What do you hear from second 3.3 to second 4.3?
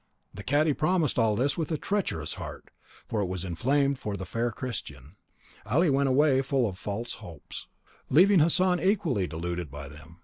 inflamed for the